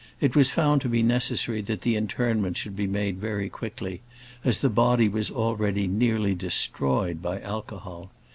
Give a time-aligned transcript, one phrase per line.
[0.19, 4.01] It was found to be necessary that the interment should be made very quickly,
[4.43, 8.09] as the body was already nearly destroyed by alcohol.